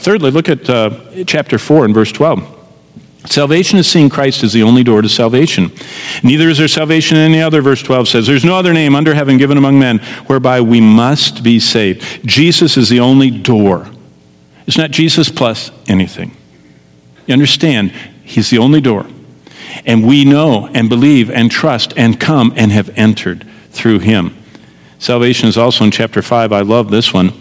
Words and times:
thirdly, 0.00 0.30
look 0.30 0.48
at 0.48 0.68
uh, 0.68 1.24
chapter 1.26 1.58
4 1.58 1.84
and 1.86 1.94
verse 1.94 2.12
12. 2.12 2.58
Salvation 3.26 3.78
is 3.78 3.86
seeing 3.86 4.08
Christ 4.08 4.42
as 4.42 4.52
the 4.52 4.62
only 4.62 4.82
door 4.82 5.02
to 5.02 5.08
salvation. 5.08 5.70
Neither 6.22 6.48
is 6.48 6.58
there 6.58 6.68
salvation 6.68 7.18
in 7.18 7.32
any 7.32 7.42
other, 7.42 7.60
verse 7.60 7.82
12 7.82 8.08
says. 8.08 8.26
There's 8.26 8.46
no 8.46 8.56
other 8.56 8.72
name 8.72 8.94
under 8.94 9.14
heaven 9.14 9.36
given 9.36 9.58
among 9.58 9.78
men 9.78 9.98
whereby 10.26 10.62
we 10.62 10.80
must 10.80 11.42
be 11.42 11.60
saved. 11.60 12.26
Jesus 12.26 12.78
is 12.78 12.88
the 12.88 13.00
only 13.00 13.30
door. 13.30 13.86
It's 14.66 14.78
not 14.78 14.90
Jesus 14.90 15.28
plus 15.28 15.70
anything. 15.86 16.34
You 17.26 17.34
understand? 17.34 17.90
He's 18.24 18.48
the 18.48 18.58
only 18.58 18.80
door. 18.80 19.06
And 19.84 20.06
we 20.06 20.24
know 20.24 20.68
and 20.68 20.88
believe 20.88 21.30
and 21.30 21.50
trust 21.50 21.92
and 21.96 22.18
come 22.18 22.54
and 22.56 22.72
have 22.72 22.90
entered 22.96 23.46
through 23.70 23.98
him. 24.00 24.36
Salvation 24.98 25.48
is 25.48 25.58
also 25.58 25.84
in 25.84 25.90
chapter 25.90 26.22
5. 26.22 26.52
I 26.52 26.60
love 26.60 26.90
this 26.90 27.12
one. 27.12 27.32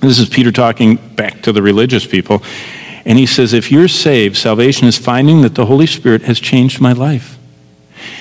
This 0.00 0.18
is 0.18 0.28
Peter 0.28 0.52
talking 0.52 0.96
back 0.96 1.42
to 1.42 1.52
the 1.52 1.62
religious 1.62 2.06
people. 2.06 2.42
And 3.04 3.18
he 3.18 3.26
says, 3.26 3.52
If 3.52 3.70
you're 3.70 3.88
saved, 3.88 4.36
salvation 4.36 4.86
is 4.88 4.98
finding 4.98 5.42
that 5.42 5.54
the 5.54 5.66
Holy 5.66 5.86
Spirit 5.86 6.22
has 6.22 6.38
changed 6.38 6.80
my 6.80 6.92
life. 6.92 7.38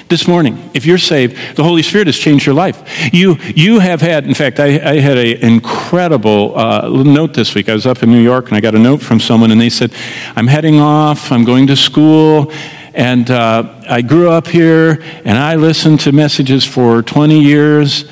This 0.08 0.28
morning, 0.28 0.70
if 0.76 0.86
you're 0.86 1.00
saved, 1.00 1.58
the 1.58 1.64
Holy 1.64 1.82
Spirit 1.82 2.08
has 2.08 2.16
changed 2.16 2.46
your 2.46 2.54
life. 2.54 3.12
You, 3.12 3.38
you 3.56 3.80
have 3.80 4.02
had, 4.02 4.26
in 4.26 4.36
fact, 4.36 4.60
I, 4.60 4.66
I 4.66 5.00
had 5.00 5.18
an 5.18 5.38
incredible 5.42 6.58
uh, 6.58 6.88
note 6.90 7.34
this 7.34 7.56
week. 7.56 7.70
I 7.70 7.74
was 7.74 7.88
up 7.88 8.04
in 8.04 8.12
New 8.12 8.22
York 8.22 8.48
and 8.48 8.56
I 8.56 8.62
got 8.62 8.76
a 8.76 8.80
note 8.80 9.02
from 9.02 9.20
someone, 9.20 9.52
and 9.52 9.60
they 9.60 9.70
said, 9.70 9.92
I'm 10.36 10.48
heading 10.48 10.80
off, 10.80 11.32
I'm 11.32 11.44
going 11.44 11.68
to 11.68 11.76
school, 11.76 12.52
and 12.94 13.30
uh, 13.32 13.82
I 13.90 14.02
grew 14.04 14.30
up 14.30 14.48
here, 14.48 15.02
and 15.26 15.38
I 15.38 15.56
listened 15.56 16.02
to 16.02 16.12
messages 16.12 16.64
for 16.64 17.02
20 17.02 17.40
years, 17.42 18.06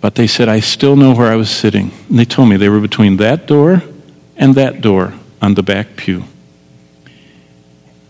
but 0.00 0.14
they 0.14 0.26
said, 0.26 0.48
I 0.48 0.60
still 0.60 0.96
know 0.96 1.14
where 1.14 1.30
I 1.32 1.36
was 1.36 1.50
sitting. 1.50 1.90
And 2.08 2.18
they 2.18 2.24
told 2.24 2.48
me 2.48 2.56
they 2.56 2.68
were 2.68 2.80
between 2.80 3.16
that 3.16 3.46
door 3.46 3.82
and 4.36 4.54
that 4.54 4.80
door 4.80 5.14
on 5.42 5.54
the 5.54 5.62
back 5.62 5.96
pew. 5.96 6.24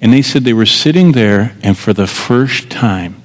And 0.01 0.12
they 0.12 0.23
said 0.23 0.45
they 0.45 0.52
were 0.52 0.66
sitting 0.66 1.12
there, 1.12 1.57
and 1.62 1.77
for 1.77 1.93
the 1.93 2.07
first 2.07 2.71
time, 2.71 3.23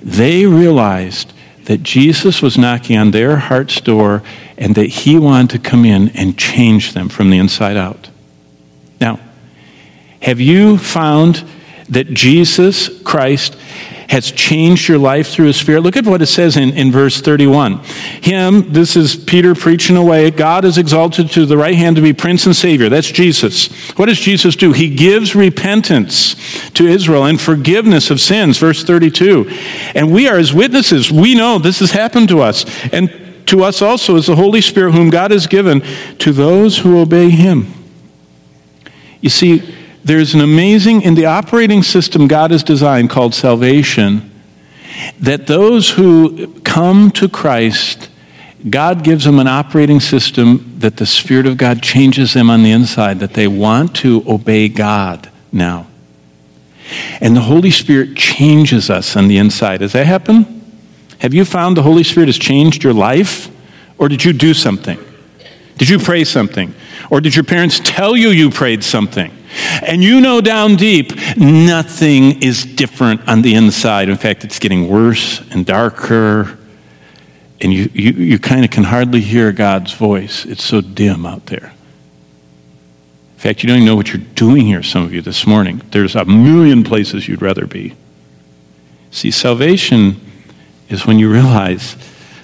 they 0.00 0.46
realized 0.46 1.32
that 1.64 1.82
Jesus 1.82 2.40
was 2.40 2.56
knocking 2.56 2.96
on 2.96 3.10
their 3.10 3.36
heart's 3.36 3.80
door 3.80 4.22
and 4.56 4.74
that 4.74 4.86
he 4.86 5.18
wanted 5.18 5.50
to 5.50 5.70
come 5.70 5.84
in 5.84 6.08
and 6.10 6.38
change 6.38 6.94
them 6.94 7.08
from 7.08 7.30
the 7.30 7.38
inside 7.38 7.76
out. 7.76 8.08
Now, 9.00 9.20
have 10.22 10.40
you 10.40 10.78
found 10.78 11.44
that 11.88 12.08
Jesus 12.08 13.02
Christ 13.02 13.56
has 14.10 14.32
changed 14.32 14.88
your 14.88 14.98
life 14.98 15.28
through 15.28 15.46
his 15.46 15.56
spirit. 15.56 15.82
Look 15.82 15.96
at 15.96 16.04
what 16.04 16.20
it 16.20 16.26
says 16.26 16.56
in, 16.56 16.72
in 16.72 16.90
verse 16.90 17.20
31. 17.20 17.78
Him, 18.22 18.72
this 18.72 18.96
is 18.96 19.14
Peter 19.14 19.54
preaching 19.54 19.96
away, 19.96 20.32
God 20.32 20.64
is 20.64 20.78
exalted 20.78 21.30
to 21.30 21.46
the 21.46 21.56
right 21.56 21.76
hand 21.76 21.94
to 21.94 22.02
be 22.02 22.12
prince 22.12 22.44
and 22.44 22.56
savior. 22.56 22.88
That's 22.88 23.08
Jesus. 23.08 23.68
What 23.96 24.06
does 24.06 24.18
Jesus 24.18 24.56
do? 24.56 24.72
He 24.72 24.92
gives 24.92 25.36
repentance 25.36 26.34
to 26.70 26.88
Israel 26.88 27.24
and 27.24 27.40
forgiveness 27.40 28.10
of 28.10 28.20
sins. 28.20 28.58
Verse 28.58 28.82
32. 28.82 29.48
And 29.94 30.12
we 30.12 30.28
are 30.28 30.38
his 30.38 30.52
witnesses. 30.52 31.12
We 31.12 31.36
know 31.36 31.60
this 31.60 31.78
has 31.78 31.92
happened 31.92 32.30
to 32.30 32.40
us. 32.40 32.64
And 32.92 33.46
to 33.46 33.62
us 33.62 33.80
also 33.80 34.16
is 34.16 34.26
the 34.26 34.34
Holy 34.34 34.60
Spirit, 34.60 34.90
whom 34.90 35.10
God 35.10 35.30
has 35.30 35.46
given 35.46 35.82
to 36.18 36.32
those 36.32 36.78
who 36.78 36.98
obey 36.98 37.30
him. 37.30 37.72
You 39.20 39.30
see, 39.30 39.79
there's 40.04 40.34
an 40.34 40.40
amazing, 40.40 41.02
in 41.02 41.14
the 41.14 41.26
operating 41.26 41.82
system 41.82 42.26
God 42.26 42.50
has 42.50 42.62
designed 42.62 43.10
called 43.10 43.34
salvation, 43.34 44.30
that 45.20 45.46
those 45.46 45.90
who 45.90 46.60
come 46.60 47.10
to 47.12 47.28
Christ, 47.28 48.08
God 48.68 49.04
gives 49.04 49.24
them 49.24 49.38
an 49.38 49.46
operating 49.46 50.00
system 50.00 50.76
that 50.78 50.96
the 50.96 51.06
Spirit 51.06 51.46
of 51.46 51.56
God 51.56 51.82
changes 51.82 52.34
them 52.34 52.50
on 52.50 52.62
the 52.62 52.72
inside, 52.72 53.20
that 53.20 53.34
they 53.34 53.46
want 53.46 53.94
to 53.96 54.24
obey 54.26 54.68
God 54.68 55.30
now. 55.52 55.86
And 57.20 57.36
the 57.36 57.42
Holy 57.42 57.70
Spirit 57.70 58.16
changes 58.16 58.90
us 58.90 59.16
on 59.16 59.28
the 59.28 59.38
inside. 59.38 59.80
Has 59.80 59.92
that 59.92 60.06
happened? 60.06 60.56
Have 61.18 61.34
you 61.34 61.44
found 61.44 61.76
the 61.76 61.82
Holy 61.82 62.02
Spirit 62.02 62.26
has 62.26 62.38
changed 62.38 62.82
your 62.82 62.94
life? 62.94 63.48
Or 63.98 64.08
did 64.08 64.24
you 64.24 64.32
do 64.32 64.54
something? 64.54 64.98
Did 65.76 65.88
you 65.88 65.98
pray 65.98 66.24
something? 66.24 66.74
Or 67.10 67.20
did 67.20 67.36
your 67.36 67.44
parents 67.44 67.80
tell 67.84 68.16
you 68.16 68.30
you 68.30 68.50
prayed 68.50 68.82
something? 68.82 69.30
And 69.82 70.02
you 70.02 70.20
know 70.20 70.40
down 70.40 70.76
deep, 70.76 71.12
nothing 71.36 72.42
is 72.42 72.64
different 72.64 73.28
on 73.28 73.42
the 73.42 73.54
inside. 73.54 74.08
In 74.08 74.16
fact, 74.16 74.44
it's 74.44 74.58
getting 74.58 74.88
worse 74.88 75.40
and 75.50 75.66
darker. 75.66 76.58
And 77.60 77.72
you, 77.72 77.90
you, 77.92 78.12
you 78.12 78.38
kind 78.38 78.64
of 78.64 78.70
can 78.70 78.84
hardly 78.84 79.20
hear 79.20 79.52
God's 79.52 79.92
voice. 79.92 80.44
It's 80.44 80.64
so 80.64 80.80
dim 80.80 81.26
out 81.26 81.46
there. 81.46 81.72
In 83.34 83.38
fact, 83.38 83.62
you 83.62 83.68
don't 83.68 83.78
even 83.78 83.86
know 83.86 83.96
what 83.96 84.12
you're 84.12 84.22
doing 84.34 84.66
here, 84.66 84.82
some 84.82 85.02
of 85.02 85.12
you, 85.12 85.22
this 85.22 85.46
morning. 85.46 85.82
There's 85.90 86.14
a 86.14 86.24
million 86.24 86.84
places 86.84 87.26
you'd 87.26 87.42
rather 87.42 87.66
be. 87.66 87.96
See, 89.10 89.30
salvation 89.30 90.20
is 90.88 91.06
when 91.06 91.18
you 91.18 91.32
realize 91.32 91.96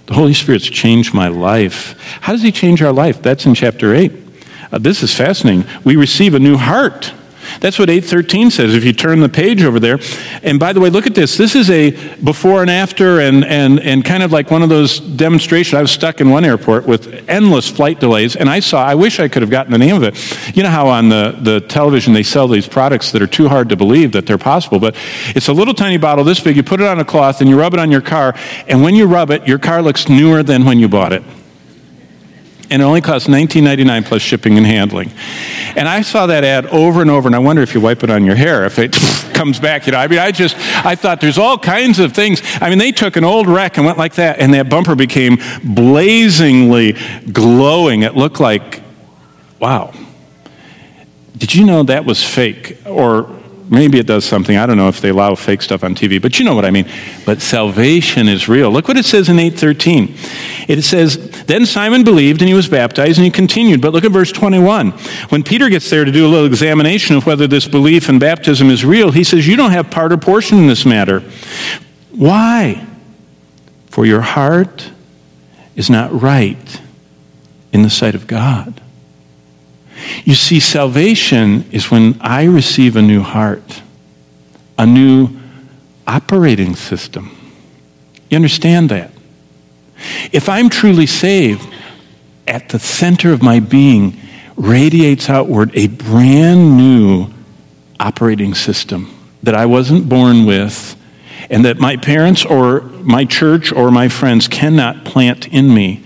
the 0.06 0.14
Holy 0.14 0.34
Spirit's 0.34 0.66
changed 0.68 1.12
my 1.12 1.28
life. 1.28 2.00
How 2.22 2.32
does 2.32 2.42
He 2.42 2.50
change 2.50 2.82
our 2.82 2.92
life? 2.92 3.22
That's 3.22 3.44
in 3.44 3.54
chapter 3.54 3.94
8. 3.94 4.25
Uh, 4.72 4.78
this 4.78 5.02
is 5.02 5.14
fascinating. 5.14 5.64
We 5.84 5.96
receive 5.96 6.34
a 6.34 6.38
new 6.38 6.56
heart. 6.56 7.12
That's 7.60 7.78
what 7.78 7.88
813 7.88 8.50
says 8.50 8.74
if 8.74 8.84
you 8.84 8.92
turn 8.92 9.20
the 9.20 9.28
page 9.28 9.62
over 9.62 9.80
there. 9.80 9.98
And 10.42 10.58
by 10.58 10.72
the 10.72 10.80
way, 10.80 10.90
look 10.90 11.06
at 11.06 11.14
this. 11.14 11.36
This 11.36 11.54
is 11.54 11.70
a 11.70 11.90
before 12.16 12.62
and 12.62 12.70
after 12.70 13.20
and, 13.20 13.44
and, 13.44 13.80
and 13.80 14.04
kind 14.04 14.22
of 14.22 14.32
like 14.32 14.50
one 14.50 14.62
of 14.62 14.68
those 14.68 15.00
demonstrations. 15.00 15.74
I 15.74 15.80
was 15.80 15.90
stuck 15.90 16.20
in 16.20 16.30
one 16.30 16.44
airport 16.44 16.86
with 16.86 17.28
endless 17.28 17.68
flight 17.68 18.00
delays, 18.00 18.36
and 18.36 18.48
I 18.48 18.60
saw, 18.60 18.84
I 18.84 18.94
wish 18.94 19.20
I 19.20 19.28
could 19.28 19.42
have 19.42 19.50
gotten 19.50 19.72
the 19.72 19.78
name 19.78 19.96
of 19.96 20.02
it. 20.02 20.56
You 20.56 20.62
know 20.62 20.70
how 20.70 20.88
on 20.88 21.08
the, 21.08 21.36
the 21.40 21.60
television 21.60 22.12
they 22.12 22.22
sell 22.22 22.48
these 22.48 22.68
products 22.68 23.12
that 23.12 23.22
are 23.22 23.26
too 23.26 23.48
hard 23.48 23.68
to 23.70 23.76
believe 23.76 24.12
that 24.12 24.26
they're 24.26 24.38
possible, 24.38 24.78
but 24.78 24.96
it's 25.28 25.48
a 25.48 25.52
little 25.52 25.74
tiny 25.74 25.96
bottle 25.96 26.24
this 26.24 26.40
big. 26.40 26.56
You 26.56 26.62
put 26.62 26.80
it 26.80 26.86
on 26.86 26.98
a 26.98 27.04
cloth 27.04 27.40
and 27.40 27.48
you 27.48 27.58
rub 27.58 27.74
it 27.74 27.80
on 27.80 27.90
your 27.90 28.02
car, 28.02 28.34
and 28.66 28.82
when 28.82 28.94
you 28.94 29.06
rub 29.06 29.30
it, 29.30 29.46
your 29.46 29.58
car 29.58 29.82
looks 29.82 30.08
newer 30.08 30.42
than 30.42 30.64
when 30.64 30.78
you 30.78 30.88
bought 30.88 31.12
it 31.12 31.22
and 32.70 32.82
it 32.82 32.84
only 32.84 33.00
costs 33.00 33.28
$19.99 33.28 34.04
plus 34.04 34.22
shipping 34.22 34.56
and 34.56 34.66
handling. 34.66 35.12
And 35.76 35.88
I 35.88 36.02
saw 36.02 36.26
that 36.26 36.42
ad 36.42 36.66
over 36.66 37.02
and 37.02 37.10
over, 37.10 37.28
and 37.28 37.36
I 37.36 37.38
wonder 37.38 37.62
if 37.62 37.74
you 37.74 37.80
wipe 37.80 38.02
it 38.02 38.10
on 38.10 38.24
your 38.24 38.34
hair, 38.34 38.64
if 38.64 38.78
it 38.78 38.92
comes 39.34 39.60
back. 39.60 39.86
You 39.86 39.92
know, 39.92 39.98
I 39.98 40.08
mean, 40.08 40.18
I 40.18 40.32
just, 40.32 40.56
I 40.84 40.94
thought 40.94 41.20
there's 41.20 41.38
all 41.38 41.58
kinds 41.58 41.98
of 41.98 42.12
things. 42.12 42.40
I 42.60 42.68
mean, 42.68 42.78
they 42.78 42.92
took 42.92 43.16
an 43.16 43.24
old 43.24 43.46
wreck 43.46 43.76
and 43.76 43.86
went 43.86 43.98
like 43.98 44.14
that, 44.14 44.38
and 44.38 44.54
that 44.54 44.68
bumper 44.68 44.94
became 44.94 45.38
blazingly 45.62 46.96
glowing. 47.32 48.02
It 48.02 48.16
looked 48.16 48.40
like, 48.40 48.82
wow. 49.60 49.92
Did 51.36 51.54
you 51.54 51.66
know 51.66 51.82
that 51.82 52.04
was 52.04 52.24
fake? 52.24 52.78
Or 52.86 53.35
maybe 53.68 53.98
it 53.98 54.06
does 54.06 54.24
something. 54.24 54.56
I 54.56 54.66
don't 54.66 54.76
know 54.76 54.88
if 54.88 55.00
they 55.00 55.10
allow 55.10 55.34
fake 55.34 55.62
stuff 55.62 55.84
on 55.84 55.94
TV, 55.94 56.20
but 56.20 56.38
you 56.38 56.44
know 56.44 56.54
what 56.54 56.64
I 56.64 56.70
mean. 56.70 56.88
But 57.24 57.40
salvation 57.40 58.28
is 58.28 58.48
real. 58.48 58.70
Look 58.70 58.88
what 58.88 58.96
it 58.96 59.04
says 59.04 59.28
in 59.28 59.38
813. 59.38 60.14
It 60.68 60.82
says, 60.82 61.16
Then 61.44 61.66
Simon 61.66 62.04
believed 62.04 62.42
and 62.42 62.48
he 62.48 62.54
was 62.54 62.68
baptized 62.68 63.18
and 63.18 63.24
he 63.24 63.30
continued. 63.30 63.80
But 63.80 63.92
look 63.92 64.04
at 64.04 64.12
verse 64.12 64.32
21. 64.32 64.92
When 65.30 65.42
Peter 65.42 65.68
gets 65.68 65.88
there 65.90 66.04
to 66.04 66.12
do 66.12 66.26
a 66.26 66.28
little 66.28 66.46
examination 66.46 67.16
of 67.16 67.26
whether 67.26 67.46
this 67.46 67.66
belief 67.66 68.08
and 68.08 68.20
baptism 68.20 68.70
is 68.70 68.84
real, 68.84 69.10
he 69.10 69.24
says, 69.24 69.46
You 69.46 69.56
don't 69.56 69.72
have 69.72 69.90
part 69.90 70.12
or 70.12 70.16
portion 70.16 70.58
in 70.58 70.66
this 70.66 70.86
matter. 70.86 71.20
Why? 72.10 72.86
For 73.88 74.06
your 74.06 74.22
heart 74.22 74.90
is 75.74 75.90
not 75.90 76.20
right 76.20 76.80
in 77.72 77.82
the 77.82 77.90
sight 77.90 78.14
of 78.14 78.26
God. 78.26 78.80
You 80.24 80.34
see, 80.34 80.60
salvation 80.60 81.64
is 81.70 81.90
when 81.90 82.16
I 82.20 82.44
receive 82.44 82.96
a 82.96 83.02
new 83.02 83.22
heart, 83.22 83.82
a 84.78 84.86
new 84.86 85.30
operating 86.06 86.76
system. 86.76 87.36
You 88.30 88.36
understand 88.36 88.90
that? 88.90 89.10
If 90.32 90.48
I'm 90.48 90.68
truly 90.68 91.06
saved, 91.06 91.66
at 92.46 92.68
the 92.68 92.78
center 92.78 93.32
of 93.32 93.42
my 93.42 93.60
being 93.60 94.16
radiates 94.56 95.28
outward 95.28 95.70
a 95.74 95.88
brand 95.88 96.76
new 96.76 97.28
operating 97.98 98.54
system 98.54 99.12
that 99.42 99.54
I 99.54 99.66
wasn't 99.66 100.08
born 100.08 100.46
with 100.46 100.94
and 101.50 101.64
that 101.64 101.78
my 101.78 101.96
parents 101.96 102.44
or 102.44 102.80
my 102.80 103.24
church 103.24 103.72
or 103.72 103.90
my 103.90 104.08
friends 104.08 104.48
cannot 104.48 105.04
plant 105.04 105.48
in 105.48 105.72
me. 105.72 106.02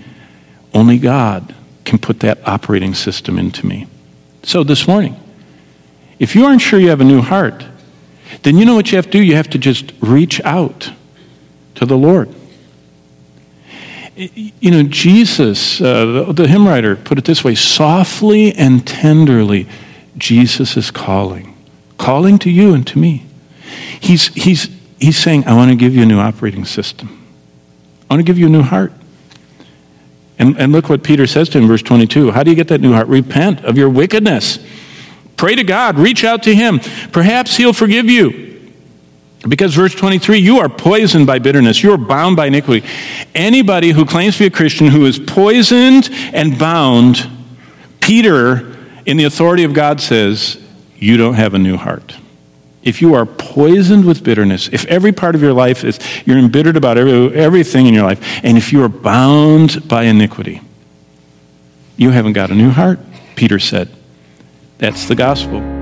Only 0.73 0.97
God 0.97 1.55
can 1.85 1.99
put 1.99 2.19
that 2.21 2.45
operating 2.47 2.93
system 2.93 3.37
into 3.37 3.65
me. 3.65 3.87
So 4.43 4.63
this 4.63 4.87
morning, 4.87 5.19
if 6.19 6.35
you 6.35 6.45
aren't 6.45 6.61
sure 6.61 6.79
you 6.79 6.89
have 6.89 7.01
a 7.01 7.05
new 7.05 7.21
heart, 7.21 7.65
then 8.43 8.57
you 8.57 8.65
know 8.65 8.75
what 8.75 8.91
you 8.91 8.95
have 8.95 9.05
to 9.05 9.11
do? 9.11 9.21
You 9.21 9.35
have 9.35 9.49
to 9.49 9.57
just 9.57 9.91
reach 10.01 10.41
out 10.41 10.91
to 11.75 11.85
the 11.85 11.97
Lord. 11.97 12.33
You 14.15 14.71
know, 14.71 14.83
Jesus, 14.83 15.81
uh, 15.81 16.05
the, 16.05 16.33
the 16.33 16.47
hymn 16.47 16.67
writer 16.67 16.95
put 16.95 17.17
it 17.17 17.25
this 17.25 17.43
way 17.43 17.55
softly 17.55 18.53
and 18.53 18.85
tenderly, 18.85 19.67
Jesus 20.17 20.77
is 20.77 20.91
calling, 20.91 21.57
calling 21.97 22.37
to 22.39 22.49
you 22.49 22.73
and 22.73 22.85
to 22.87 22.99
me. 22.99 23.25
He's, 23.99 24.27
he's, 24.27 24.69
he's 24.99 25.17
saying, 25.17 25.45
I 25.45 25.55
want 25.55 25.71
to 25.71 25.75
give 25.75 25.95
you 25.95 26.03
a 26.03 26.05
new 26.05 26.19
operating 26.19 26.65
system, 26.65 27.25
I 28.09 28.13
want 28.13 28.19
to 28.19 28.29
give 28.29 28.37
you 28.37 28.47
a 28.47 28.49
new 28.49 28.63
heart. 28.63 28.93
And, 30.41 30.59
and 30.59 30.71
look 30.71 30.89
what 30.89 31.03
Peter 31.03 31.27
says 31.27 31.49
to 31.49 31.59
him 31.59 31.67
verse 31.67 31.83
22. 31.83 32.31
How 32.31 32.41
do 32.41 32.49
you 32.49 32.55
get 32.55 32.67
that 32.69 32.81
new 32.81 32.93
heart? 32.93 33.07
Repent 33.07 33.63
of 33.63 33.77
your 33.77 33.91
wickedness. 33.91 34.57
Pray 35.37 35.53
to 35.53 35.63
God. 35.63 35.99
Reach 35.99 36.23
out 36.23 36.43
to 36.43 36.55
Him. 36.55 36.79
Perhaps 37.11 37.57
He'll 37.57 37.73
forgive 37.73 38.09
you. 38.09 38.73
Because 39.47 39.75
verse 39.75 39.93
23, 39.93 40.39
you 40.39 40.57
are 40.57 40.69
poisoned 40.69 41.27
by 41.27 41.37
bitterness. 41.37 41.83
You 41.83 41.93
are 41.93 41.97
bound 41.97 42.35
by 42.35 42.47
iniquity. 42.47 42.87
Anybody 43.35 43.91
who 43.91 44.05
claims 44.05 44.35
to 44.37 44.39
be 44.39 44.45
a 44.47 44.49
Christian 44.51 44.87
who 44.87 45.05
is 45.05 45.19
poisoned 45.19 46.09
and 46.33 46.57
bound, 46.57 47.29
Peter, 47.99 48.75
in 49.05 49.17
the 49.17 49.23
authority 49.25 49.63
of 49.63 49.73
God, 49.73 50.01
says, 50.01 50.59
you 50.95 51.17
don't 51.17 51.35
have 51.35 51.53
a 51.53 51.59
new 51.59 51.77
heart. 51.77 52.15
If 52.83 53.01
you 53.01 53.13
are 53.13 53.25
poisoned 53.25 54.05
with 54.05 54.23
bitterness, 54.23 54.67
if 54.71 54.85
every 54.85 55.11
part 55.11 55.35
of 55.35 55.41
your 55.41 55.53
life 55.53 55.83
is, 55.83 55.99
you're 56.25 56.39
embittered 56.39 56.77
about 56.77 56.97
every, 56.97 57.33
everything 57.35 57.85
in 57.85 57.93
your 57.93 58.03
life, 58.03 58.39
and 58.43 58.57
if 58.57 58.73
you 58.73 58.83
are 58.83 58.89
bound 58.89 59.87
by 59.87 60.03
iniquity, 60.03 60.61
you 61.95 62.09
haven't 62.09 62.33
got 62.33 62.49
a 62.49 62.55
new 62.55 62.71
heart, 62.71 62.99
Peter 63.35 63.59
said. 63.59 63.89
That's 64.79 65.05
the 65.05 65.15
gospel. 65.15 65.80